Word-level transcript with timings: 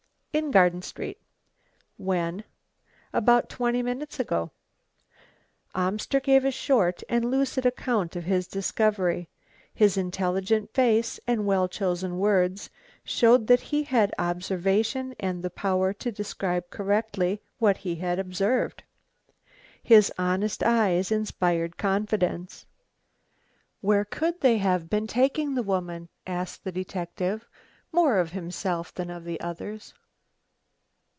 "In 0.33 0.49
Garden 0.49 0.81
street." 0.81 1.19
"When?" 1.97 2.45
"About 3.11 3.49
twenty 3.49 3.83
minutes 3.83 4.17
ago." 4.17 4.51
Amster 5.75 6.21
gave 6.21 6.45
a 6.45 6.51
short 6.51 7.03
and 7.09 7.29
lucid 7.29 7.65
account 7.65 8.15
of 8.15 8.23
his 8.23 8.47
discovery. 8.47 9.27
His 9.73 9.97
intelligent 9.97 10.73
face 10.73 11.19
and 11.27 11.45
well 11.45 11.67
chosen 11.67 12.17
words 12.17 12.69
showed 13.03 13.47
that 13.47 13.59
he 13.59 13.83
had 13.83 14.13
observation 14.17 15.13
and 15.19 15.43
the 15.43 15.49
power 15.49 15.91
to 15.95 16.13
describe 16.13 16.69
correctly 16.69 17.41
what 17.59 17.79
he 17.79 17.95
had 17.95 18.17
observed. 18.17 18.83
His 19.83 20.13
honest 20.17 20.63
eyes 20.63 21.11
inspired 21.11 21.75
confidence. 21.75 22.65
"Where 23.81 24.05
could 24.05 24.39
they 24.39 24.59
have 24.59 24.89
been 24.89 25.07
taking 25.07 25.55
the 25.55 25.61
woman?" 25.63 26.07
asked 26.25 26.63
the 26.63 26.71
detective, 26.71 27.49
more 27.91 28.17
of 28.17 28.31
himself 28.31 28.93
than 28.93 29.09
of 29.09 29.25
the 29.25 29.39
others. 29.41 29.93